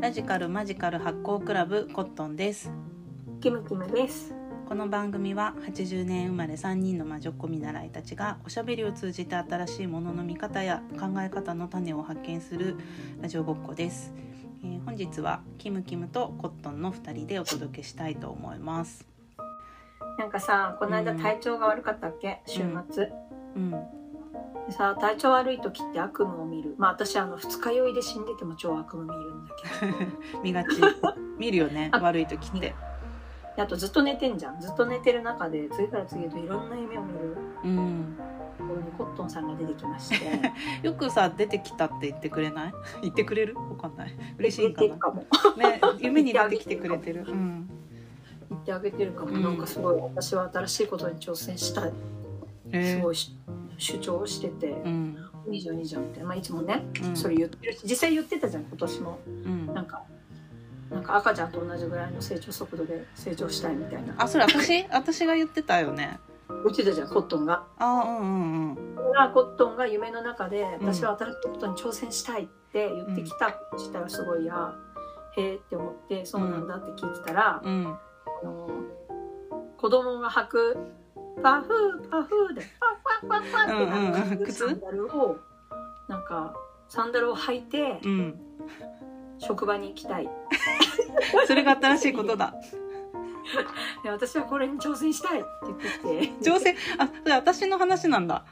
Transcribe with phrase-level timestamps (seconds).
[0.00, 2.72] ラジカルマジカル発行クラブコットンです。
[3.42, 4.34] キムキムです。
[4.66, 12.78] この番組は80年生まれ3人の魔女っ子見習いたちがおしゃべりを通じて新しいものの見方や考え方の種を発見する
[13.20, 14.14] ラジオごっこです、
[14.64, 19.06] えー本日はキムキムとコットンの2人でお届けしたいと思います。
[20.18, 21.18] なんかさ、この間うん。
[21.20, 23.12] 体調が悪かったっけ、週末。
[23.54, 23.99] うん
[24.66, 26.74] でさ、体調悪い時って悪夢を見る。
[26.78, 30.40] まあ私あの二日酔いで死んでても超悪夢見るんだけど。
[30.42, 30.68] 見がち
[31.38, 32.74] 見るよねあ悪い時ってで
[33.62, 34.60] あとずっと寝てんじゃん。
[34.60, 37.36] ずっと寝てる中で次から次へといろんな夢を見る。
[37.64, 38.16] うん
[38.58, 40.52] ところにコットンさんが出てきまして。
[40.86, 42.72] よくさ出てきたって言ってくれない？
[43.02, 43.56] 言ってくれる？
[43.56, 44.86] わかんない嬉しいんかな？
[44.88, 45.24] 言ってるかも。
[45.56, 47.68] ね夢に出てきてくれてるうん
[48.50, 49.32] 言ってあげてるかも。
[49.32, 51.92] うんなんかすごい私は新しいことに挑戦したい。
[52.72, 53.34] へーすごいし
[53.80, 54.70] 主張してて。
[54.70, 55.16] うん
[55.50, 56.22] いいじゃんって。
[56.22, 59.18] まあいつもね、うんそれ言ってるし、実際言ってたじゃん今年も。
[59.26, 60.02] うんなんか、
[60.90, 64.14] なんか赤ちゃんと同じぐらいの成長速度で成長したいみたいな。
[64.18, 64.84] あそれ私？
[64.92, 66.20] 私が言ってたよね
[66.64, 67.64] 言ってたじゃん、コットンが。
[67.78, 68.76] あうんうんうん
[69.32, 74.74] コットンが夢の中で、うん私は新しいことに挑戦したいって言ってきたってしたらすごいや、
[75.36, 77.86] へえって思って、そうなんだって聞いてたら、うん
[78.42, 78.68] あの
[79.78, 80.76] 子供が履く、
[81.42, 85.36] パフーパフーで、パッパッパッパッってうんうんうんなる靴サンダルを、
[86.08, 86.54] なんか、
[86.88, 88.40] サンダルを履いてう、ん
[89.38, 90.28] 職場に行きたい。
[91.46, 92.54] それが新しいことだ
[94.02, 96.50] で私はこれに挑戦したいって言ってきて。
[96.50, 98.44] 挑戦あそれ私の話なんだ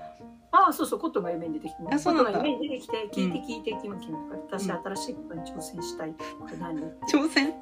[0.50, 1.88] ああ、そうそう、コットンが夢に出てきてね。
[1.92, 6.14] あそうなんだコットンが夢に出てきて、聞いて聞いて、キムキムから、私新しいことに挑戦したい。
[6.40, 6.80] これ何
[7.12, 7.52] 挑戦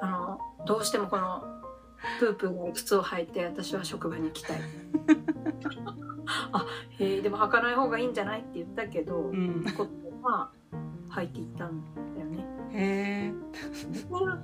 [0.00, 1.44] あの、どうしてもこの、
[2.20, 4.60] プープーの靴を履いて、私は職場に行きたい。
[6.52, 6.66] あ、
[6.98, 10.50] へえ、でも履かない方がいいんじゃないって言ったけど、うんコットンは
[11.10, 11.82] 履いていったん
[12.14, 12.46] だよね。
[12.70, 14.38] へえプープー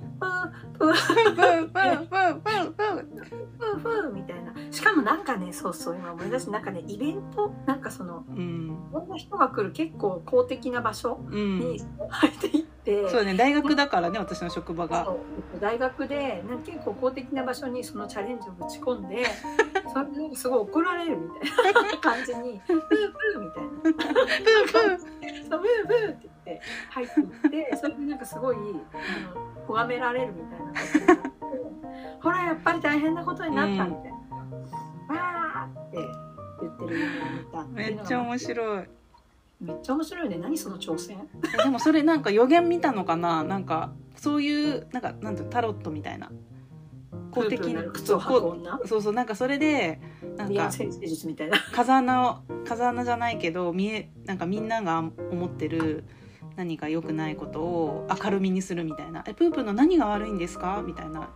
[0.79, 4.53] プーブーブーブーブーブープープーみたいな。
[4.71, 15.13] しかもなんかね、そうそう、今思い出して、なんかね、イベント、なんかその、うんいろんな人が来る結構公的な場所うんに入っていって、そうだね大学だからね私の職場が。
[15.59, 19.25] 大学でなんか結構公的な場所にそのチャレンジをぶち込んで
[19.91, 23.69] それすごい怒られるみたいな感じに「ブーブー」みたいな。
[23.69, 25.15] ブーブー
[25.49, 30.59] 「そうブーブー」って言って入っていってそれでなんかすごいあの咎められるみたい
[31.07, 31.31] なこ
[32.21, 34.17] とほらやっぱり大変なことになったみたいな
[35.15, 35.97] 「わー」って
[36.61, 38.89] 言ってる夢を見たってめいうのがっちゃ面白い
[39.65, 40.37] めっちゃ面白いね。
[40.37, 41.27] 何その挑戦？
[41.53, 43.43] えでもそれなんか予言見たのかな？
[43.43, 46.31] なんかそういうなんかなんてタロットみたいな。
[47.31, 48.79] 公的なる靴を履く女？
[48.85, 49.99] そうそうなんかそれで
[50.37, 50.69] なんか
[51.73, 56.05] 風穴を風穴じゃないけど見えなんかみんなが思ってる
[56.55, 61.29] 何か良くないことを明るみにするみたいな「えプープーの何が悪いんですか?」みたいな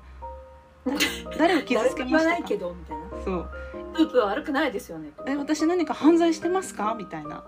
[1.38, 2.26] 「誰を傷誰つけましたか？
[2.26, 3.10] ないけどみたいな。
[3.26, 3.50] そう。
[3.94, 7.44] プープーは悪くないですよね「え私何か犯罪してますか?」みたいな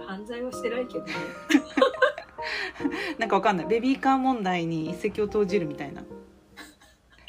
[0.00, 1.04] 犯罪はしてないけど。
[1.04, 1.12] ね
[3.18, 3.66] なんかわかんない。
[3.66, 6.02] ベビーカー問題に一石を投じるみたいな。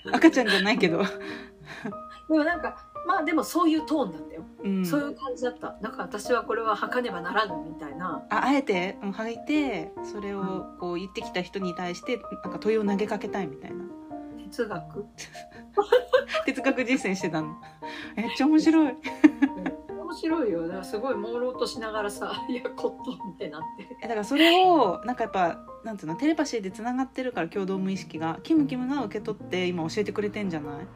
[0.11, 1.05] 赤ちゃんじゃないけど、で
[2.29, 2.75] もなんか
[3.05, 5.77] まあでもそういうトーンだったよ、うん、そういう感じだった。
[5.81, 8.25] なんか私はこれは履かねばならぬみたいな。
[8.29, 13.85] ああえてうん履いてそれをこう言ってきた人に対してなんか問いを投げかけたいみたいな。
[14.49, 15.05] 哲学？
[16.45, 17.55] 哲学実践してたの。
[18.15, 18.95] めっちゃ面白い
[20.13, 23.87] 面白いよだからすごい朦朧としながらさ「いやコットン」ってなって。
[24.01, 30.87] えだからそれをなんかやっぱなんつうのテレパシーでつながってるから共同無意識がキムキムが受け取って今教えてくれてんじゃない？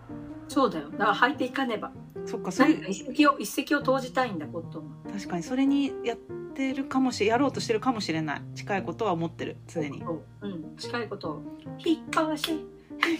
[0.47, 0.89] そうだよ。
[0.91, 1.91] だから履いていかねば。
[2.25, 8.41] そっかそれ一石を一石を投じたいんだコットンは確かにそれにやってるかもしやろうとしてるかもしれない。
[8.55, 9.57] 近いことは思ってる。
[9.67, 9.99] 常に。
[10.01, 10.47] そうう。
[10.47, 10.75] ん。
[10.77, 11.41] 近いことを。
[11.83, 12.65] 引っかわし。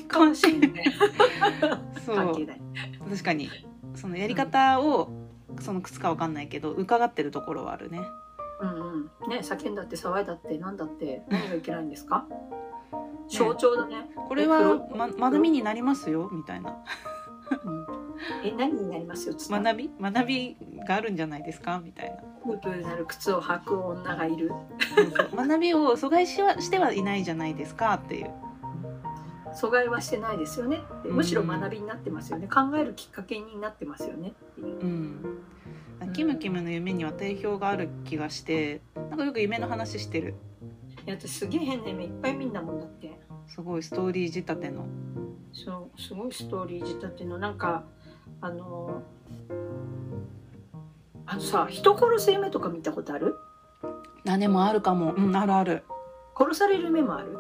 [0.08, 0.84] かもしれない
[2.06, 2.16] そう。
[2.16, 2.62] 関係ない。
[3.10, 3.50] 確かに。
[3.94, 5.10] そのやり方を
[5.62, 8.02] その靴かわかんないけど伺ってるところはあるね。
[8.62, 8.70] うん
[9.24, 9.30] うん。
[9.30, 12.26] ね叫んだって騒いだってなんだって 何がいけないんですか？
[13.30, 14.10] 象徴だね。
[14.28, 16.76] これは、ま、学びになりますよみたいな。
[17.64, 17.88] うん。
[18.44, 19.92] え何になりますよ学び？
[20.02, 20.58] 学び
[20.88, 21.80] があるんじゃないですか？
[21.84, 22.18] みたいな。
[22.44, 24.52] プープーなる靴を履く女がいる。
[25.36, 27.96] 学びを阻害しはしてはいないじゃないですか？
[27.96, 28.32] っていう
[29.60, 32.48] 阻害はしてないですよねむしろ学びになってますよね。
[32.48, 34.80] 考えるきっかけになってますよねっていう。
[34.82, 35.44] うん。
[36.14, 40.36] キムキムの夢には定評がある気がしてなんかよく夢の話してる。
[41.06, 43.20] いや私すげえ変な夢いっぱい見んだもんだって。
[43.48, 44.86] すごいストーリー仕立ての。
[45.54, 47.38] そうすごいストーリー仕立ての。
[47.38, 47.84] なんか
[48.42, 49.02] あの
[51.26, 53.36] あのさ人殺す夢とか見たことある？
[54.30, 55.14] あでもあるかも。
[55.14, 55.84] うんあるある。
[56.38, 57.38] 殺される夢もある？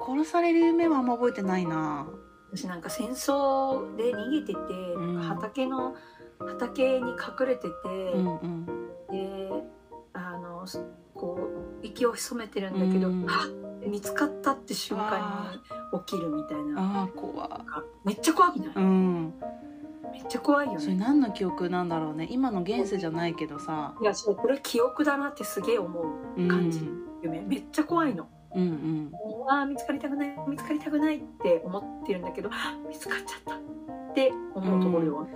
[0.00, 2.06] 殺される夢はあんま覚えてないな。
[2.52, 4.58] 私なんか戦争で逃げてて、
[4.96, 5.20] うん。
[5.20, 5.94] 畑の
[6.38, 7.72] 畑に隠れてて、
[8.14, 8.66] うんうん。
[9.10, 9.50] で
[10.14, 10.64] あの
[11.14, 11.38] こ
[11.82, 13.26] う息を潜めてるんだけど、うん。
[13.90, 15.50] 見つかったって瞬間
[15.92, 17.00] に起きるみたいな。
[17.00, 17.64] ああ怖。
[18.04, 19.34] めっちゃ怖くない、うん。
[20.12, 22.26] めっちゃ怖いよそれね何の記憶なんだろうね。
[22.30, 23.94] 今の現世じゃないけどさ。
[24.02, 26.04] いやそうこれ記憶だなってすげえ思う。
[26.36, 26.48] うん。
[26.48, 26.90] 感じ
[27.22, 27.42] 夢。
[27.42, 29.12] めっちゃ怖いのうんうん。
[29.48, 32.50] あー見つかりたくない見つかりたくないって思ってるんだけど
[32.88, 35.28] 見つかっちゃったって思うところよ、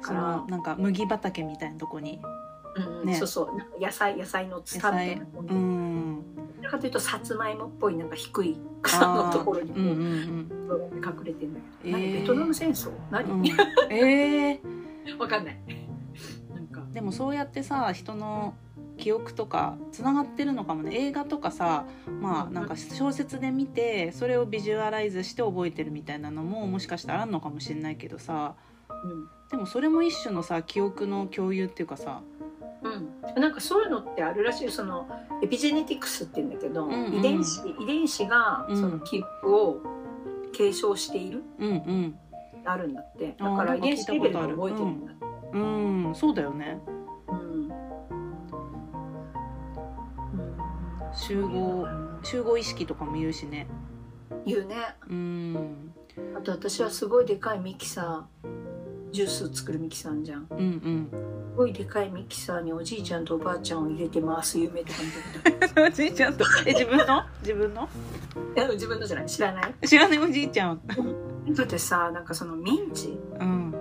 [0.00, 2.20] そのなんか麦畑みたいなとこに。
[2.74, 3.14] うんね。
[3.16, 3.56] そうそう。
[3.58, 6.22] なんか野菜野菜のツタみたいなうん。
[6.36, 9.92] どちらかというとさつまいもっぽいなんか低い草のところにこうんうん
[10.94, 12.90] う隠れてんだけど、えベトナム戦争？
[13.10, 13.40] 何、うん。
[13.40, 13.46] う ん
[13.90, 14.60] ええ
[15.18, 15.58] わかんない。
[16.54, 16.82] なんか。
[16.92, 18.54] でもそうやってさ人の
[19.02, 20.94] 記憶とかつながってるのかもね。
[20.94, 21.86] 映画とかさ
[22.20, 28.54] まあなんか小説で見てそれをビジュアライズして覚えてるみたいなのももしかしたらあるのかもしれないけどさ。
[29.50, 32.22] でもそれも一種のさ記憶の共有っていうかさ。
[32.84, 34.70] うん、うん、なんかそういうのってあるらしい。
[34.70, 35.08] その
[35.42, 38.76] エピジェネティクスって言うんだけど、うんうん遺伝子遺伝子がうん。
[38.80, 39.82] その記憶を
[40.52, 42.18] 継承している、うんうん。
[42.64, 43.34] あるんだって。
[43.36, 46.14] だから遺伝子レベルで覚えてるんだって、うん。
[46.14, 46.80] そうだよね
[51.14, 51.86] 集合
[52.22, 53.66] 集合意識とかも言うしね。
[54.46, 54.76] 言うね。
[55.08, 55.92] うん。
[56.36, 58.48] あと私はすごいでかいミキサー
[59.12, 60.46] ジュース作るミキサーじゃん。
[60.50, 61.08] うんうん。
[61.52, 67.22] すごいでかいミキサーにおじいちゃんとおばあちゃんを入れて回す夢とか見たこと おじいちゃんとえ自分の？
[67.42, 67.82] 自分の？
[67.82, 69.26] あるいや自分のじゃない？
[69.26, 69.74] 知らない？
[69.86, 70.80] 知らないおじいちゃん。
[71.50, 73.18] だってさなんかそのミンチ。
[73.38, 73.74] うん。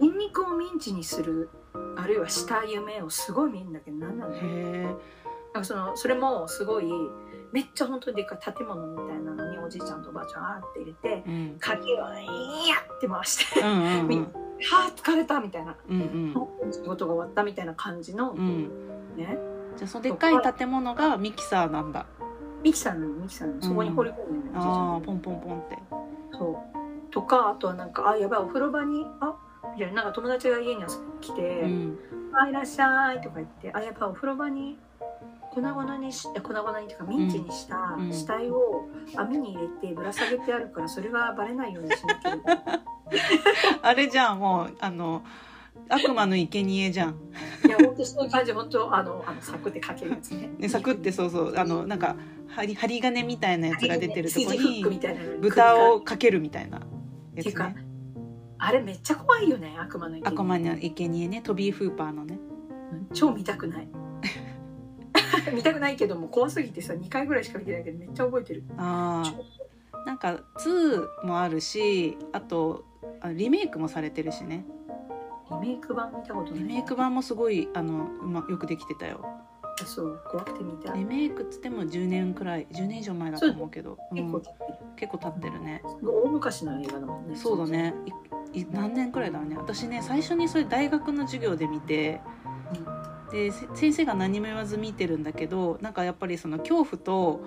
[0.00, 1.48] ニンニクをミンチにする
[1.96, 4.94] あるいはした夢をすごい見るんだけど何なのへえ
[5.56, 6.86] なんかそのそれもすごい
[7.50, 11.56] めっちゃ本当にでかい建物みたいなのにおじいちゃんとおばあちゃんあーって入れてうん。
[11.58, 11.98] 鍵をい
[12.68, 14.22] やって回してうんうんうん。
[14.24, 14.30] は
[14.88, 15.74] あ疲れたみたいな。
[15.88, 16.34] うん
[16.70, 18.38] 仕事が終わったみたいな感じのうん。
[18.38, 19.38] うんね。
[19.78, 22.04] じゃあそのでっかい建物がミキサーなんだ。
[22.62, 23.62] ミキサーなのミキサーなの。
[23.62, 25.78] そこに放り込んでるの、おじいちゃんああポンポンポンって。
[26.32, 26.62] そ
[27.08, 27.10] う。
[27.10, 29.34] とかあとはなんかあやばいお風呂場にあ
[29.72, 30.02] みたいな。
[30.02, 30.84] なんか友達が家に
[31.22, 31.98] 来て、うん。
[32.38, 34.78] あいらっしゃいとか言ってあやっぱお風呂場に
[35.56, 38.12] 粉々にし粉々にというかミンチにしたうん。
[38.12, 42.62] 死体を網に入れてぶら下げてあるからそれがバレないようにしなければ
[43.80, 45.22] あれじゃんもうあの
[45.88, 47.14] 悪魔の生贄じゃん。
[47.64, 50.50] いや本当そういう感じ本当あのあのサクってかけるやつね。
[50.58, 52.16] ねサクってそうそうあのなんか
[52.48, 56.80] 針針金みたいなやつが出てるとこ筋フックみにたいなのに豚をかけるみたいな
[57.34, 57.76] やつね。
[58.58, 62.38] あれめっちゃ怖いよね悪魔の悪魔の生贄ねトビー・フーパーのね。
[62.92, 63.88] うん超見たくない
[65.52, 68.64] 見たくないけども怖すぎてさ2回ぐらいしか見てないけどめっちゃ覚えてる。
[68.76, 72.84] ああなんか2もあるしあと
[73.20, 74.64] あリメイクもされてるしね。
[75.62, 79.24] リメイク版見たことないリメイク版もすごいあのうまよくできてたよ。
[79.84, 80.22] そう。
[80.30, 80.92] 怖くて見た。
[80.94, 84.42] リメイクっつっても10年くらい10年以上前だと思うけど、うん。
[84.96, 85.60] 結構経ってる。
[85.60, 85.82] ね。
[86.02, 87.36] 大昔の映画だもんね。
[87.36, 87.94] そうだね。
[88.52, 89.56] いい何年くらいだろうね。
[89.58, 92.20] 私ね最初にそれ大学の授業で見て
[93.30, 97.40] でせ先生が何も言わず見てるんだけどなんかやっぱりその恐怖と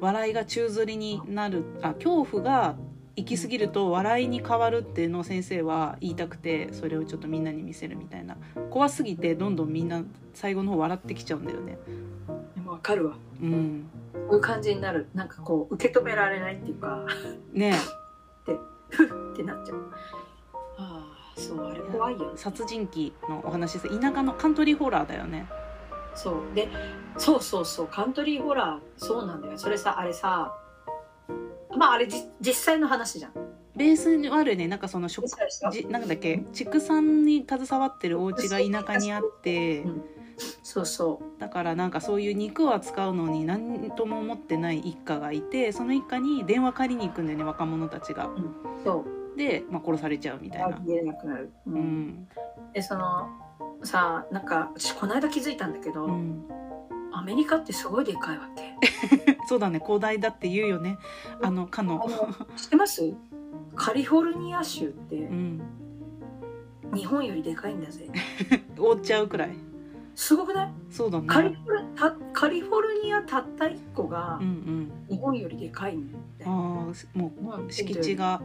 [0.00, 2.76] 笑いが宙吊りになるあ恐怖が
[3.14, 8.36] 行き過ぎると笑いに変わるっていうのを先生は言いたくてそれをちょっとみんなに見せるみたいな。
[8.70, 10.02] 怖すぎてどんどんみんな
[10.32, 11.76] 最後の方笑ってきちゃうんだよね。
[12.54, 13.16] でもわかるわ。
[13.42, 13.86] うん。
[14.14, 15.08] こういう感じになる。
[15.14, 17.04] なんかこう受け止められないっていうか。
[17.52, 17.74] ね。
[18.88, 19.92] ふっってなっちゃう。
[20.78, 22.32] ああそうあれ怖いよね。
[22.36, 25.46] 殺人鬼のお話です田舎のカントリーホラーだよね。
[26.14, 26.68] そうで
[27.16, 29.58] そうそうそうカントリーホラーそうなんだよ。
[29.58, 30.54] それさあれさ
[31.76, 33.32] まああれじ実際の話じゃん。
[33.74, 35.26] ベースにあるねなんかその食
[35.72, 39.80] じなんだっけ畜産に携わってるお家が田舎にあって。
[39.80, 40.02] うん。
[40.62, 48.26] そうそだからなんかそういう肉を扱うのに何とも思ってない一家がいてその一家に電話借りに行くんだよね若者たちが。
[48.26, 48.36] う
[48.84, 50.78] そうで、まあ、殺されちゃうみたいな。
[50.78, 51.80] 見えなくなる、ううん。
[52.08, 52.28] ん
[52.72, 53.28] でその
[53.82, 56.44] さなんか私この間気づいたんだけど、うん、
[57.12, 58.76] アメリカってすごいでかいわけ。
[59.48, 60.98] そうだね広大だって言うよね。
[61.42, 61.94] あのかあの。
[61.98, 62.08] の
[62.56, 63.12] 知ってます？
[63.74, 65.60] カリフォルニア州ってうん、
[66.94, 68.06] 日本よりでかいんだぜ。
[68.78, 69.56] 覆っちゃうくらい。
[70.14, 70.72] すごくない？
[70.90, 71.26] そうだね。
[71.26, 78.40] カリフォルたカリフォルニアたった1個がうん日本よりでかいんだうん、よ、ああもうんう敷地が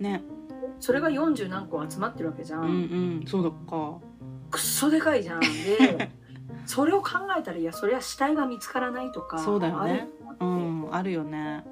[0.00, 0.22] ね。
[0.80, 2.72] それが40何個集まってるわけじゃん、うんう
[3.24, 3.24] ん。
[3.26, 3.98] そうだか。
[4.50, 5.40] くっそでかいじゃん。
[5.40, 6.10] で
[6.66, 9.90] それを考えたらいやそりゃ死体が見つからないとかそうだよね。
[9.90, 11.64] あれって、うんあるよね。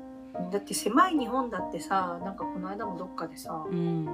[0.50, 4.08] だって狭い日本だってさなんかこの間もどっかでさうん。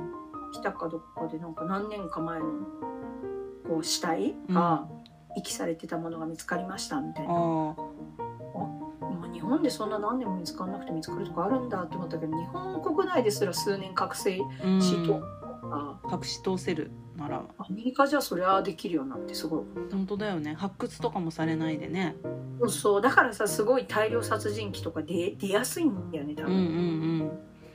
[0.52, 2.47] 来たかどっかでなんか何年か前の
[3.69, 4.88] こう死体が
[5.37, 8.00] 遺棄されてたものが見つかりましたみたいな、あまあ、日
[9.50, 14.38] 本でそんな何年も見つからなくて見つかるとかあるんだって思ったけど日本国内ですら数年覚醒
[14.80, 15.21] しと
[15.69, 17.42] か、隠し通せるなら。
[17.59, 19.64] アメリカじゃそりゃできるようになってすごい。
[19.92, 20.54] 本当だよね。
[20.54, 22.16] 発掘とかもされないでね。
[22.61, 23.02] そうそう。
[23.02, 27.21] だからさすごい大量殺人鬼とか出出やすいんだよね多うんうんう分、ん。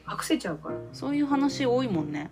[0.09, 0.75] 隠せちゃうから。
[0.93, 2.29] そういう話多いもんね。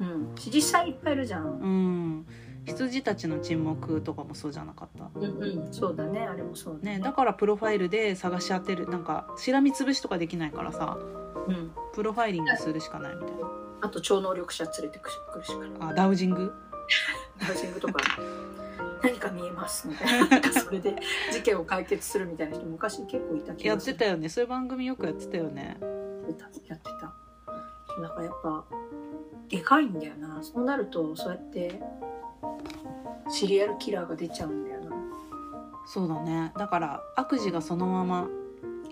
[0.00, 0.34] うん。
[0.36, 1.44] 実際いっぱいいるじゃん。
[1.44, 2.26] うん
[2.68, 5.10] 羊たちの沈黙とかもそうじゃなかった？
[5.14, 6.20] うんうんそうだね。
[6.20, 7.00] あれもそうだね。
[7.00, 10.98] だからプロファイルで探し当てるなんかしらみつぶしとかできないからさ
[11.48, 11.72] うん。
[11.94, 13.30] プロファイリングするしかないみたい
[13.80, 15.08] あと超能力者連れてく
[15.38, 15.70] るしかない。
[15.70, 16.52] なあダウジング？
[17.38, 18.00] ハウジングとか
[19.02, 20.52] 何か見えますみたいな。
[20.52, 20.96] それで
[21.32, 23.92] 事件を解決するみたいな人昔結構いた気やっがする。
[23.94, 24.28] てたよね。
[24.28, 25.78] そういう番組よくやってたよね。
[25.80, 27.14] やってたやってた。
[28.00, 28.64] なんかやっぱ
[29.48, 30.42] でかいんだよな。
[30.42, 31.80] そうなるとそうやって
[33.28, 34.96] シリアルキラーが出ちゃうんだよな。
[35.86, 36.52] そうだね。
[36.56, 38.28] だから悪事がそのまま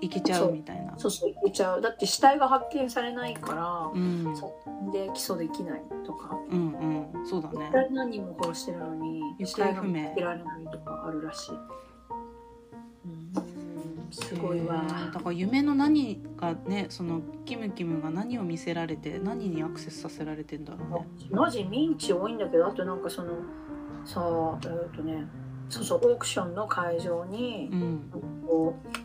[0.00, 0.94] いけちゃうみたいな。
[0.98, 1.80] そうそういけちゃう。
[1.80, 4.24] だって死体が発見されないからうん。
[4.92, 6.38] で起訴できないとか。
[6.50, 7.26] うんうん。
[7.26, 7.70] そうだね。
[7.90, 11.52] 何人も殺してるのに行死方不明体が見つけられないとかあるらしい。
[11.52, 13.32] うん。
[14.10, 14.84] すごいわ。
[15.12, 21.06] だから夢の何がねそのキムキムが何を見せられて何にアクセスさせられてんだろうね。
[21.30, 23.32] マジミンチ多いんだけどあとなんかその
[24.06, 25.26] さあえっとね
[25.68, 28.10] そうそうオークションの会場にうん。
[28.46, 28.98] こう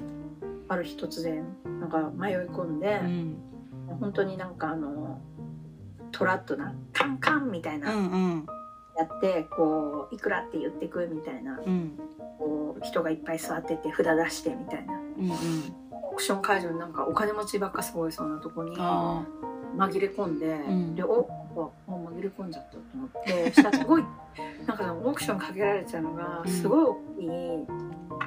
[0.68, 1.44] ある日突然
[1.82, 3.38] なんか迷い込んでう、ん。
[4.00, 5.20] 本当になんかあの
[6.12, 8.46] トラッとなカンカンみたいなうんうん。
[8.98, 11.98] やってこういくらって言ってくみたいなうん。
[12.38, 14.94] こう人がいっぱい座ってて札出してみたいな。
[14.94, 15.32] うんうん。
[15.92, 19.24] オークション会場になんかお金持ちばっかすごいそうなとこにあ
[19.78, 20.96] 紛れ込んで、ん。
[20.96, 24.04] でおおもう紛れ込んじゃったと思ってしたらすごい
[24.66, 26.52] なんかオークションかけられてたのがうん。
[26.52, 27.30] すごい大きい、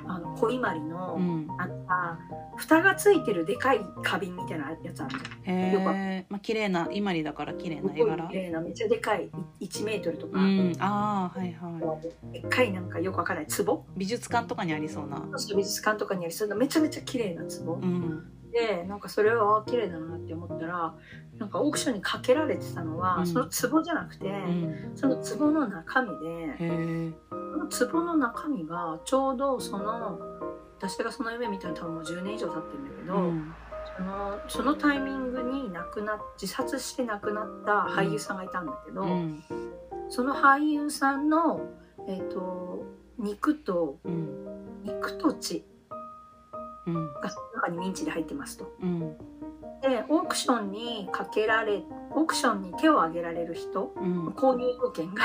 [0.07, 1.47] あの小伊万里あの、うん。
[1.59, 2.19] あった
[2.57, 5.57] 蓋がついてるでかい花瓶みたいなやつあるじゃん。
[5.57, 8.29] へえまあ綺麗な伊万里だから綺麗な絵柄。
[8.29, 10.73] 綺麗なめっちゃでかいい1メートルとか、うん。
[10.79, 11.99] ああはいは
[12.33, 13.85] でっかいなんかよくわからない壺。
[13.97, 15.23] い美術館とかにありそうな。
[15.57, 20.95] 美術館とかにありそうなめちゃめちゃ綺麗な壺、うんでなんかそれは綺麗だなって思ったら
[21.39, 23.27] なんかオークションにかけられてたのは、うん。
[23.27, 24.93] その壺じゃなくて、うん。
[24.95, 30.21] その壺の中身でその壺の中身がちょうどその
[30.79, 33.55] 私がその夢見たの多分もう10年以上経ってるんだけど、うん。
[33.97, 39.43] そのそのタイミングに亡くなっ自殺して亡くなった俳優さんがいたんだけど、うん。
[40.09, 41.61] その俳優さんの、
[42.09, 42.85] えー、と
[43.19, 44.45] 肉とうん。
[44.85, 45.65] 肉と血
[46.87, 48.73] うんが中にミンチで入ってますと。
[48.83, 49.17] うん。
[49.81, 54.29] でオークションにかけられオークションに手を挙げられる人うん。
[54.29, 55.23] 購入条件が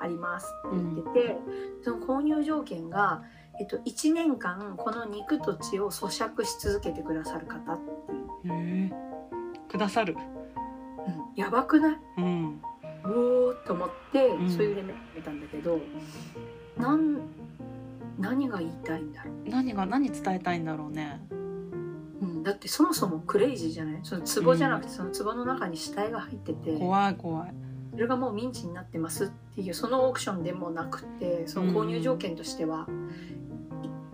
[0.00, 1.38] ありますって言ってて、
[1.82, 3.22] その購入条件が、
[3.58, 7.78] えっと、1年間この肉と血を咀嚼し続けてくださる方っ
[8.42, 8.92] ていう、
[9.68, 10.16] くださる。
[11.36, 11.98] やばくない？
[12.18, 12.60] うん。
[13.04, 14.50] おーと思って、うん。
[14.50, 15.78] そういう夢見たんだけど
[16.76, 17.20] なん
[18.18, 21.20] 何が言いたいんだろう、何が何伝えたいんだろうね。
[22.20, 24.00] うん、だってそもそもクレイジーじゃない？
[24.02, 27.54] その壺じゃなくてその壺の中に死体が入ってて、怖い怖い。
[27.92, 32.88] それがもうミンチになってますっていうそのオークションでもなくてその購入条件としては、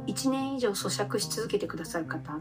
[0.06, 2.40] い1年以上咀嚼し続けてくださる方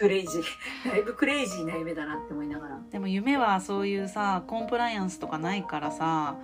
[0.00, 0.42] クレイジー。
[0.90, 6.36] だいぶクレイジーな夢だなって思いながら、でも夢はそういうさコンプライアンスとかないからさ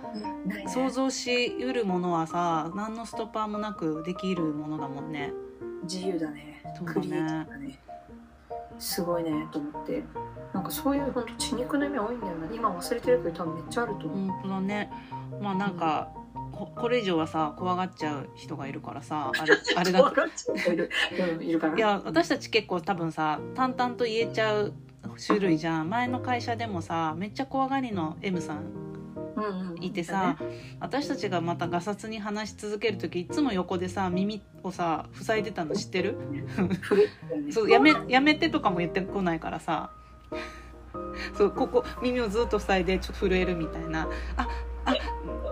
[0.45, 0.65] ね。
[0.67, 5.33] 想像しうるものはさ何のストッパーもなくできるものだもんね。
[5.83, 6.61] 自由だね。
[6.77, 7.01] そうだね。
[7.01, 7.79] クリエイティブだね。
[8.77, 10.03] すごいねと思って。
[10.53, 12.47] なんかそういう本当血肉の夢多いんだよな。
[12.53, 14.91] 今忘れてるけど多分めっちゃあると思う、本当だね。
[15.41, 16.09] まあなんか、
[16.57, 20.89] ここれ以上はさ怖がっちゃう人がいるからさあれ あれだ分かっちゃう人いる、
[21.37, 24.73] うん、いるからいや私たち結構多分さ淡々と言えちゃう
[25.25, 25.89] 種類じゃん。
[25.89, 28.63] 前の会社でもさめっちゃ怖がりの M さん
[29.35, 29.83] うんうん。
[29.83, 30.35] いてさ、
[30.79, 36.17] 私たちがまたガサツに話し続ける時いつも横でさ耳をさ塞いでたの知ってる？
[37.51, 39.91] そうやめやめてとかも言ってこないからさ。
[41.37, 44.09] そうここ耳をずっと塞いでちょっと震えるみたいな。
[44.35, 44.47] ああ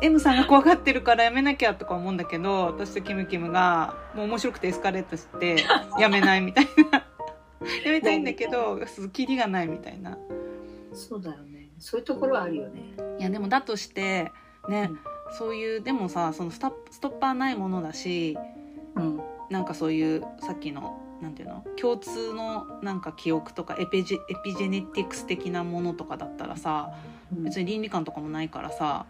[0.01, 5.63] M さんが怖がってるからやめなきゃとか思うんだけど私とキムキムがもう面白くてエスカレートして
[5.99, 7.05] やめないみたいな。
[7.83, 8.79] やめたいんだけど
[9.11, 10.17] キリがないみたいな。
[10.93, 11.69] そうだよね。
[11.79, 12.93] そういうところはあるよね。
[13.19, 14.31] いやでもだとして
[14.67, 14.99] ね、うん。
[15.31, 18.37] そういうでもさそのスタストッパーないものだし
[18.95, 19.21] うん。
[19.49, 26.93] なんかそういうさっきのなんていうの共通のなんか記憶とかエピジエピジェネティクス的なものとかだったらさ
[27.31, 29.05] 別に倫理観とかもないからさ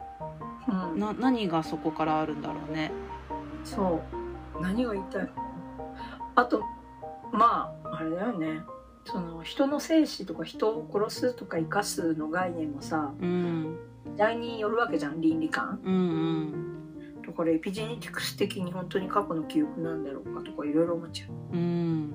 [0.67, 2.91] うん、な何がそこからあるんだろうね。
[3.63, 4.01] そ
[4.57, 4.61] う。
[4.61, 5.29] 何が言いたい
[6.35, 6.63] あと
[7.31, 8.61] まああれだよね。
[9.05, 13.77] その人の生死とか人を殺すとか生かすの概念もさうん。
[14.05, 15.79] 時代によるわけじゃん倫理観。
[15.83, 17.21] うんうん。
[17.21, 21.29] だからエピジェネティクス的に本当に過去の記憶なんだろうかとかいろいろ思っちゃう。
[21.55, 22.11] うん。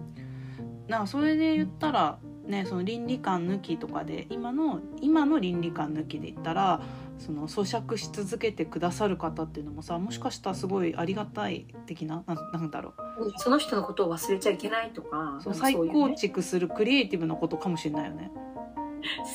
[0.89, 6.81] なんかそれで言ったらねその倫理観抜きとかで今の今の倫理観抜きで言ったら
[7.19, 13.33] その咀嚼し続けてくださる方っていうのもさもしかしたらすごいありがたい的ななんなんだろう。
[13.37, 16.17] その人のことを忘れちゃいけないとかそう再構ね。
[16.17, 18.31] 築するクリエイティブなことかもしれないよね。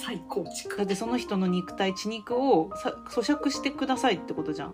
[0.06, 4.74] 再構築だってその人の肉体血肉をさ咀嚼してくださいってことじゃん。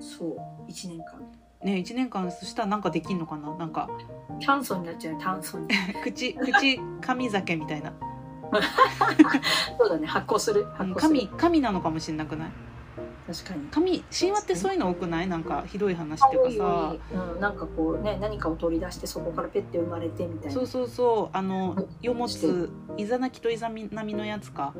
[0.00, 0.26] そ
[0.66, 1.20] う1年間
[1.64, 3.54] ね1年間そしたらなんかできんのかな？
[3.56, 3.88] なんか。
[4.44, 5.68] 炭素になっちゃうよ炭素に。
[6.02, 7.92] 口口神酒みたいな。
[9.78, 10.64] そうだね発酵する。
[10.74, 11.20] 発酵する。
[11.26, 12.50] 神神なのかもしれなくない？
[13.26, 13.68] 確かに。
[13.70, 15.28] 神神話ってそういうの多くない？
[15.28, 16.96] なんかひどい話っていうかさ。
[17.34, 20.52] うん、なんかこうね何かを取り出してそこからペッて生まれてみたいな。
[20.52, 21.36] そうそうそう。
[21.36, 21.86] あのうん。
[22.00, 24.72] 世持つイザナキとイザナミのやつか。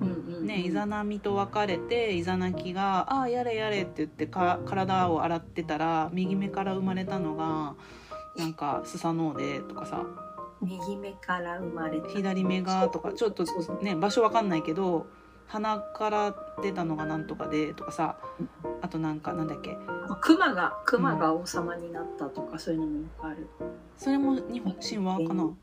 [0.00, 0.17] うん
[0.48, 7.74] ねイザナミと別れてイザナキが「ああやれやれ」って言ってか体を洗ってたら右目から生まれたのが
[8.36, 10.04] なんかスサノオでとかさ。
[10.60, 12.08] 右目から生まれた。
[12.08, 13.44] 左目がとかちょっと
[13.80, 15.06] ね場所わかんないけど
[15.46, 18.16] 鼻から出たのがなんとかでとかさ。
[18.80, 19.78] あとなんかなんだっけ。
[20.20, 23.48] 熊が熊が王様になったとかそういうのもよくある。
[23.96, 25.44] それも日本神話かな？
[25.44, 25.54] うん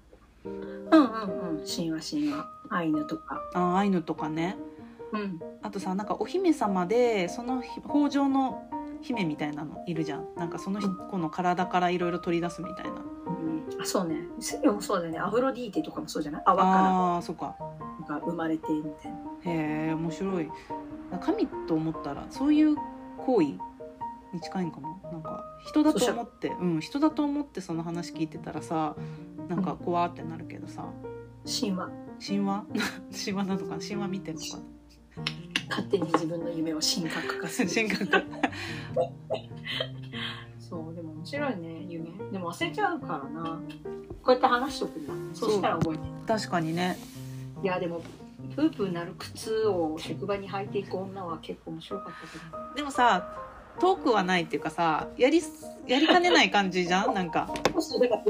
[0.46, 1.66] うんうん。
[1.66, 2.48] 神話神話。
[2.70, 3.42] アイヌとか。
[3.54, 4.58] あアイヌとかね
[5.14, 5.40] うん。
[5.62, 8.64] あとさなんかお姫様でそのひ北条の
[9.02, 10.26] 姫みたいなのいるじゃん。
[10.36, 11.10] なんかそのうん。
[11.10, 12.92] 子の体からいろいろ取り出すみたいな。
[12.92, 13.82] うん。
[13.82, 14.28] あそうね。
[14.40, 15.20] セリオもそうだよね。
[15.20, 16.42] アフロディーテとかもそうじゃない？
[16.46, 17.56] 泡かあーそっか。
[17.60, 17.66] ら
[18.10, 19.18] なんか生まれてみたいな。
[19.52, 20.50] へえ面白い。
[21.22, 22.76] 神と思ったらそういう
[23.26, 23.46] 行為
[24.34, 25.00] に近いんかも。
[25.12, 28.96] なんか人だと思ってうん人だと思ってその話聞いてたらさ
[29.48, 30.84] なんか怖ってなるけどさ。
[31.46, 31.90] 神話。
[32.26, 32.66] 神話？
[33.26, 33.80] 神話なのかな？
[33.80, 34.48] 神話見てんのか
[35.70, 37.76] 勝手に自分の夢を神格化すなる。
[37.76, 38.24] 神格
[40.60, 42.10] そうでも面白いね夢。
[42.32, 43.60] でも忘れちゃうからな。
[44.24, 46.04] こうやって話しとくんだそしたら覚えて。
[46.04, 46.98] る確かにね。
[47.64, 48.02] いやでも
[48.56, 52.76] プープーなる靴を職場に履いていく女は結構面白かったけど。
[52.76, 53.36] でもさ
[53.80, 55.42] 遠くはないっていうかさやり
[55.88, 57.14] やりかねない感じじゃん？
[57.14, 57.50] なんか。
[57.54, 57.80] だか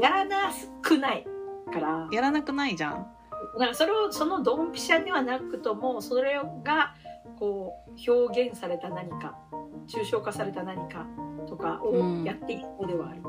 [0.02, 1.26] らやらなくない
[1.72, 2.08] から。
[2.10, 3.06] やらなくないじゃん？
[3.54, 6.94] だからそれをそのドンピシャではなくともそれが
[7.38, 9.38] こう表現された何か
[9.86, 11.06] 抽象化された何か
[11.46, 12.22] とかうん。
[12.22, 13.20] をやっていくのではある、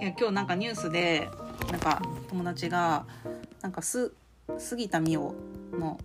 [0.00, 1.28] いや今日なんかニュースで
[1.70, 3.04] なんか友達が
[3.60, 4.12] なんかす
[4.56, 5.34] 杉田水脈
[5.78, 5.98] の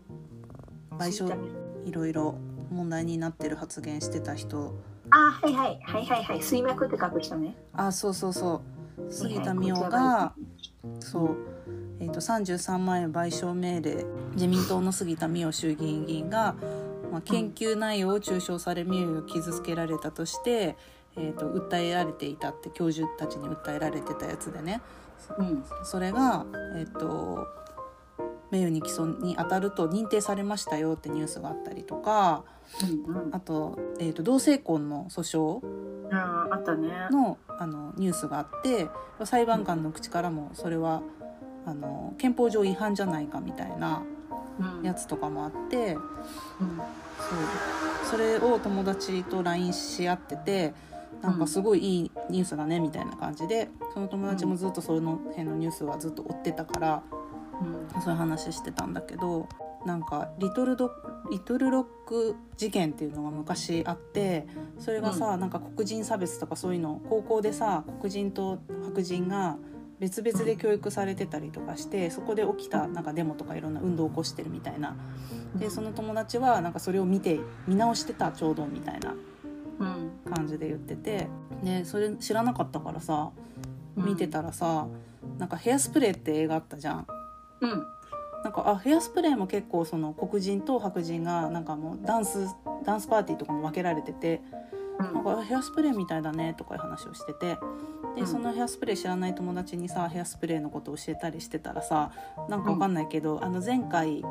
[0.98, 1.38] 賠償
[1.86, 2.36] いろいろ
[2.70, 4.74] 問題になってる発言してた人。
[5.10, 5.80] あはいはい。
[5.84, 6.42] はいはいはい。
[6.42, 7.56] 水脈って書く人ね。
[7.74, 8.62] あそうそうそ
[8.98, 9.12] う。
[9.12, 10.34] 杉田水脈が。
[11.00, 11.38] そう、
[12.00, 16.56] えー、と33万円賠償命令自民党の杉田水脈衆議院議員が、
[17.12, 20.76] まあ、研究内容を中傷され名誉を傷つけられたとして、
[21.16, 24.82] えー、と訴えられていたって教授たちに訴えられてたやつでね。
[25.38, 25.64] うん。
[25.84, 27.48] それが、えっと
[28.52, 32.44] 名誉に起訴に当たると認定されましたよってニュースがあったりとか
[33.08, 33.36] うんうん。
[33.36, 36.90] あと,、えっと同性婚の訴訟ああったね。
[37.10, 38.90] のあのニュースがあって
[39.24, 41.02] 裁判官の口からもそれは
[41.66, 44.04] あの憲法上違反じゃないかみたいな
[44.60, 44.84] うん。
[44.84, 45.98] やつとかもあってうん。
[45.98, 45.98] そう。
[48.12, 50.74] それを友達と LINE し合ってて
[51.22, 57.04] なんかすごいいいニュースだねみたいな感じでその友達もずっとその辺のニュースはずっと追ってたから。
[57.62, 58.02] うん。
[58.02, 59.48] そういう話してたんだけど
[59.86, 60.92] なんかリトルド
[61.32, 64.48] リトルロック事件っていうのが昔あって
[64.80, 69.58] それがさ、なんか黒人差別とかそういうの高校でさ黒人と白人が
[70.04, 74.98] 別々で教育されてたりとかしてそこで起きたなんかデモとかいろんな運動を起こしてるみたいな。
[75.56, 77.40] でその友達はなんかそれを見て
[77.70, 79.16] 見直してたちょうどみたいな
[79.80, 80.12] うん。
[80.30, 81.30] 感じで言ってて。
[81.64, 83.30] でそれ知らなかったからさ
[83.96, 84.88] 見てたらさ
[85.40, 87.08] なんか「ヘアスプレー」って映画あったじゃん。
[87.62, 87.70] うん。
[88.44, 92.46] なんかあヘアスプレーも結構その黒人と白人がなんかもうダンス
[92.84, 94.42] ダンスパーティーとかも分けられてて
[94.73, 95.24] うんなん。
[95.24, 97.58] かあヘアスプレーみたいだねとかいう話をしてて。
[98.04, 98.16] うん。
[98.16, 102.12] でそのヘアスプレー知らない友達にさヘアスプレーのことを教えたりしてたらさ
[102.50, 104.24] なんかわかんないけど、あの前回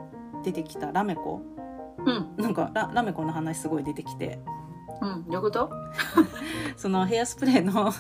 [0.44, 1.42] 出てきたラメコ
[2.05, 2.35] うん。
[2.42, 4.38] なんかララメコの話すごい出てきて。
[5.01, 5.25] うん。
[5.25, 5.70] どういうこと？
[6.77, 7.90] そのヘアスプレーの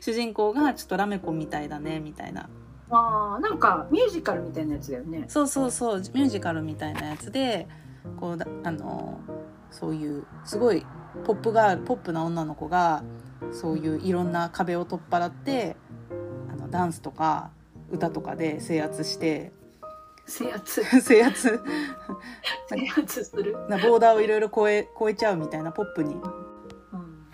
[0.00, 2.48] 主人公がちょっとラメコみたいだねみたいな。
[2.92, 5.24] あーなんかミュージカルみたいなやつだよね。
[5.28, 7.68] そうそうそうミュージカルみたいなやつで
[8.18, 9.20] こうだあの
[9.70, 10.84] そういうすごい
[11.24, 13.02] ポップガールポップな女の子が
[13.52, 15.76] そういういろんな壁を取っ払って
[16.52, 17.50] あのダンスとか
[17.90, 19.52] 歌とかで制圧して
[20.26, 20.84] 制圧？
[21.02, 21.60] 制圧？
[22.68, 23.56] 制圧する？
[23.68, 26.14] なボーダーをいろいろ超え超えちゃうみたいなポップに。
[26.14, 27.26] うん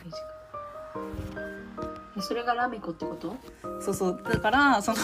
[2.22, 3.36] それがラメコってこと？
[3.82, 4.22] そうそう。
[4.22, 4.96] だからその